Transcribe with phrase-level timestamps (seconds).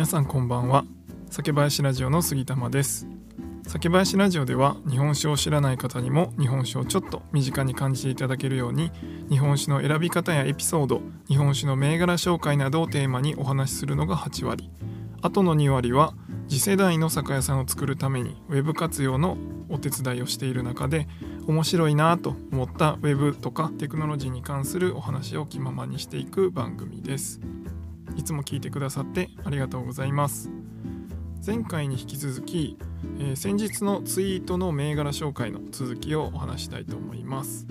[0.00, 0.86] 皆さんこんばんは。
[1.28, 3.06] 酒林ラジオの杉玉です。
[3.68, 8.90] 酒林ラジオでは日本酒を知らない方にも日本酒をちょっと身近に感じていただけるように
[9.28, 14.70] 日本酒の選び方やエピソード日本酒の銘柄紹介などをテーマにお話しするのが8割。
[15.20, 16.14] あとの2割は
[16.48, 19.36] 次世代の酒屋さんを作るためにウェブ活用の
[19.68, 21.08] お手伝いをしている中で
[21.46, 27.42] 面白いなと思ったウェブとかテクノロジーに関するお話を気ままにしていく番組です。
[28.20, 30.50] いつも聞いてくださってありがとうございます。
[31.44, 32.76] 前回に引き続き、
[33.18, 37.66] えー、先日のツイートの銘柄紹介の続きをお話したいと思います。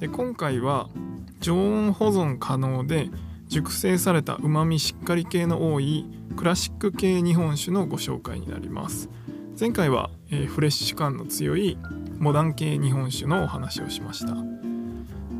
[0.00, 0.88] で今回は
[1.40, 3.10] 常温保存可能で
[3.48, 6.06] 熟成されたうまみしっかり系の多い
[6.38, 9.10] クラシック系日本酒のご紹介になります。
[9.60, 11.76] 前回は、えー、フレッシュ感の強い
[12.18, 14.36] モダン系日本酒のお話をしました。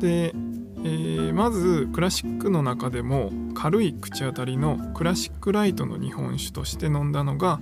[0.00, 0.34] で
[0.82, 7.60] えー、まずクラシックの中でも軽い口当たりのクラシックライトの日本酒として飲んだのが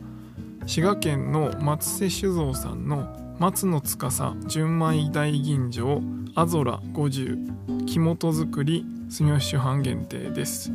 [0.66, 6.00] 滋賀県の松瀬酒造さんの松の司純米大吟醸
[6.34, 10.70] アゾラ50木本作り住吉藩限定です。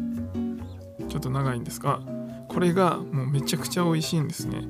[1.07, 2.01] ちょっと長いんですが
[2.47, 4.67] これがもうめちゃくちゃ美味しいんですね。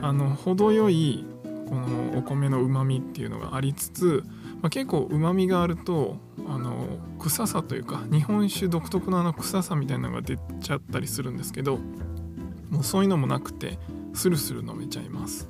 [0.00, 1.24] あの程よい
[1.68, 4.24] このお米のうまみっていうのがありつつ
[4.62, 6.16] まあ、結構うまみがあると
[6.46, 6.86] あの
[7.18, 11.78] 臭さというか日本酒独特のあの臭さみたいなのが出ちゃったりするんですけど
[12.68, 13.78] もうそういうのもなくて
[14.12, 15.48] スルスル飲めちゃいます。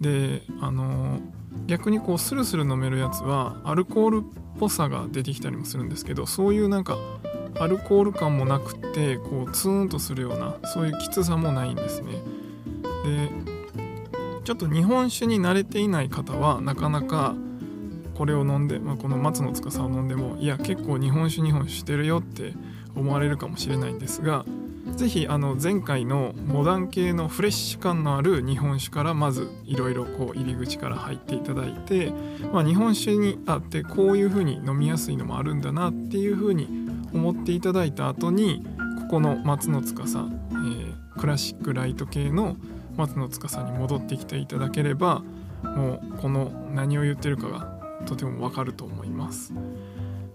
[0.00, 1.20] であの
[1.66, 4.22] 逆にこうスルスル飲めるやつはアルコールっ
[4.58, 6.96] ぽさが出てきたりもするんですけどそういうなんか
[7.58, 12.12] アルコール感もなくてこうツーンとするようなそういうきつさもないんですね。
[13.04, 13.30] で
[14.44, 17.34] ちょっと日本酒に慣れていない方はなかなか
[18.18, 22.52] これを飲んで、まあ、この松の司を飲んでもいや結構日本酒日本酒してるよって
[22.96, 24.44] 思われるかもしれないんですが
[24.96, 25.28] 是非
[25.62, 32.12] 前回のモダン系のフレッシュ感のある日本酒からまずいろいろこう入り口から入っていただいて、
[32.52, 38.66] まあ、日本酒にあってこういう風に飲みやすいのもあるんだなっていう風に思っていただいた後に
[39.02, 42.56] ここの松の司、えー、クラシックライト系の
[42.96, 45.22] 松の司に戻ってきていただければ
[45.62, 47.77] もうこの何を言ってるかが
[48.08, 49.52] とてもわかると思います。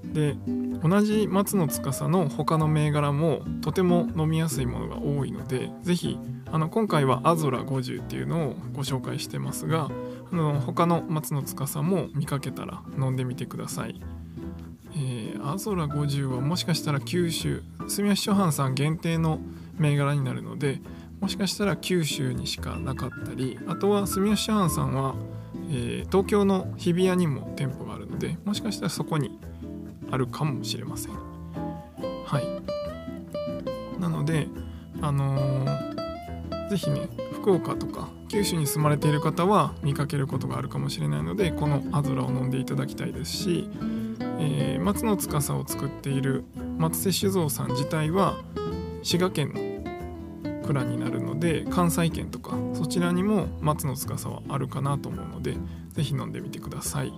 [0.04, 0.36] で
[0.84, 6.20] 同じ松の司の他の銘柄もとても飲みやすいものが多いので是非
[6.52, 9.90] あの今回はアゾラ50っていうのをご紹介してますが
[10.32, 14.00] あの他の松の司も見かけたら飲んでみてください、
[14.96, 19.40] えー、アゾラ50はもしかしたら九州住吉諸藩さん限定の
[19.80, 20.80] 銘柄になるので
[21.22, 25.16] もしかしたら九州にしかなかったりあとは住吉諸藩さんは
[25.76, 29.40] えー、東京の日比谷にも店舗があるのでもしかしたらそこに
[30.12, 31.14] あるかもしれません。
[31.14, 34.00] はい。
[34.00, 34.48] なので
[35.02, 43.70] あのー、ぜひね福岡とか九州に住まれている方は見かけることがあるかもしれないのでこのアズラを飲んでいただきたいですし、
[44.40, 46.44] えー、松の司を作っている
[46.78, 48.38] 松瀬酒造さん自体は
[49.02, 55.58] 滋賀県の蔵になるで関西圏とかそちらにも松の司はあるかなと思うので
[55.92, 57.12] 是非飲んでみてください。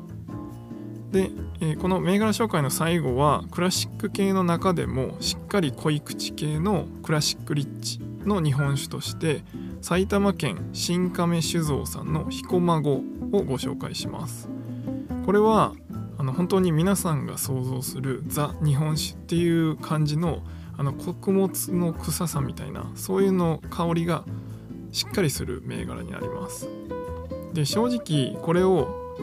[1.11, 1.29] で、
[1.61, 9.43] えー、この銘柄紹介の最後はクラシック系の中でもしっかり濃い口系のクラシックリッチの日本酒として
[9.81, 14.49] 埼玉県新亀酒造さんの彦孫をご紹介します。
[15.27, 15.73] これは
[16.17, 20.41] あの本当に皆さんが想像するザ日本酒っていう感じの
[20.77, 24.23] あの穀物の臭さみたいなそういうの香りが
[24.91, 26.69] しっかりする銘柄になります。
[27.53, 29.15] で正直これを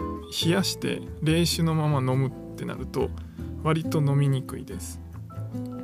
[0.44, 3.10] 冷やして冷酒のまま飲むってなると
[3.62, 5.00] 割と飲みにくいです。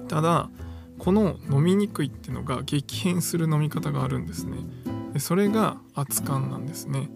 [0.08, 0.50] ただ
[0.98, 4.58] この飲みにくいってのが激変する飲み方があるんですね。
[5.12, 7.10] でそれが熱燗なんですね。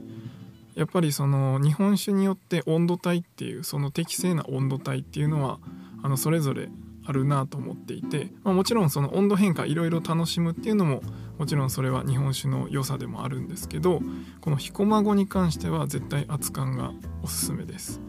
[0.75, 5.59] やっぱりその日本酒によって温度帯っていうその適正な温度帯っていうのは
[6.03, 6.69] あのそれぞれ
[7.05, 11.03] あるなと思っていて、まあ、もちろんその温度変化いろいろ楽しむっていうのも
[11.39, 14.01] もちろんそれは日本酒の良さでもあるんですけど
[14.41, 18.01] この彦孫に関しては絶対熱燗がおすすめです。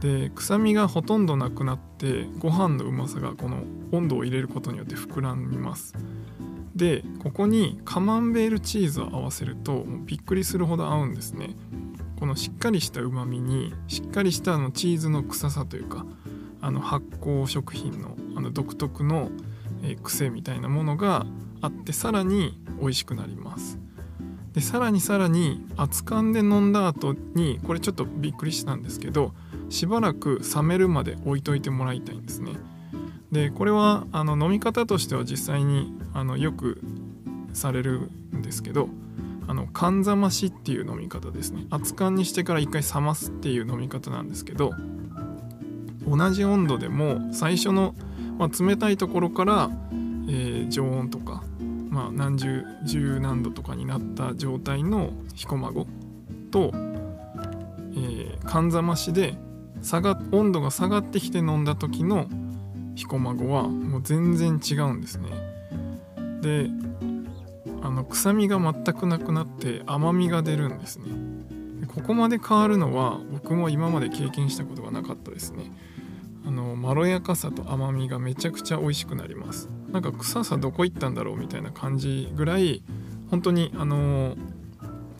[0.00, 3.62] で臭みがほとんどなくなってご飯のうまさがこの
[3.92, 5.94] 温度を入れることによって膨らみます。
[6.74, 11.56] でここにカマンベールチーズを合わせるともうびっくりするほど合うんですね。
[12.18, 16.06] このしっかりしたうまみにしっかりしたのチーズの臭さというか
[16.64, 19.30] あの発酵食品のあの独特の、
[19.82, 21.26] え癖みたいなものが
[21.60, 23.78] あってさらに美味しくなります。
[24.54, 29.34] でさらにさらに熱燗で飲んだ後にこれちょっとびっくりしたんですけど
[29.68, 32.52] しばらく冷めるまで置いといてもらいたいんですね。
[33.30, 36.80] でこれはあの飲み方としては実際にあのよく
[37.52, 38.88] されるんですけど
[39.46, 41.66] あの寒ざましっていう飲み方ですね。
[41.70, 44.72] 熱燗にしてから一回冷ますっていう飲み方なんですけど
[46.08, 47.94] 同じ温度でも最初の、
[48.38, 49.70] まあ、冷たいところから、
[50.28, 51.42] えー、常温とか、
[51.88, 55.86] まあ、何十十何度とかになった状態の彦孫
[56.50, 59.36] と、えー、寒ざましで
[59.82, 62.26] 下が温度が下がってきて飲んだ時の
[62.94, 65.28] 彦孫はもう全然違うんですね。
[66.40, 66.70] で
[67.82, 71.06] あの臭みが全くなくなって甘みが出るんですね。
[71.94, 75.70] ここまで変わるのは僕も今まで経験したことがなかったですね。
[76.46, 79.68] あのまろやかさと甘みがめちゃくちゃ美味しくなります。
[79.90, 82.82] なんか臭さどこ行ったんだろうみたいな感じぐらい
[83.30, 84.36] 本当にあの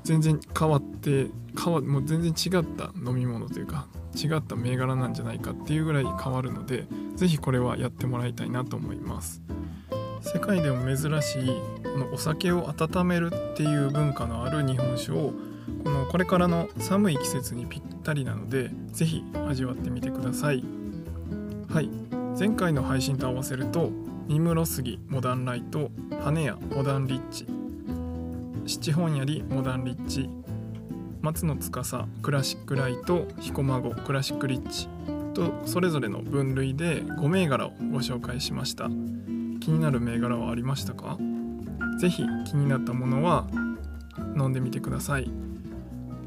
[0.02, 1.28] 全然変わって
[1.62, 6.86] 変わもう全然違った飲み物というか違った銘柄なんじゃないかっていうぐらい変わるので
[7.16, 9.42] 是非これはやってもらいたいなと思います。
[10.20, 11.46] 世界でも珍しい
[11.82, 15.32] このお酒を温めるっていう文化のある日本酒を
[15.84, 20.83] このこれからの寒い季節にぴったりなので是非味わってみてください。
[21.74, 21.90] はい。
[22.38, 23.90] 前回の配信と合わせると
[24.28, 25.90] 三室杉モダンライト
[26.22, 27.48] 羽屋モダンリッチ
[28.64, 30.30] 七本槍モダンリッチ
[31.20, 34.88] 松野司クラシックライト彦孫クラシックリッチ
[35.34, 38.84] とそれぞれの分類で5銘柄をご紹介しました。
[38.84, 41.18] 気になる銘柄はありましたか？
[41.98, 43.48] 是非気になったものは
[44.36, 45.28] 飲んでみてください。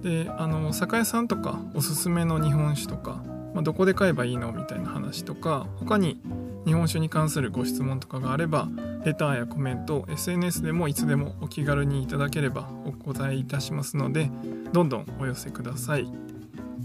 [0.03, 3.23] であの酒屋さんとかおすすめの日本酒とか、
[3.53, 6.21] まあ、どこで買えばいいのみたいな話とか他に
[6.65, 8.67] 日本酒に関するご質問とかがあれば
[9.05, 14.29] レターやコメント SNS でもいつでもお気軽にいただければお答えいたしますので
[14.73, 16.07] どんどんお寄せください。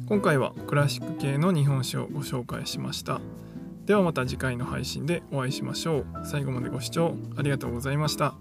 [0.06, 3.20] 今回はクラシック系の日本酒をご紹介しました。
[3.86, 6.06] ではまた次回の配信でお会いしましょう。
[6.24, 8.34] 最後までご視聴ありがとうございました。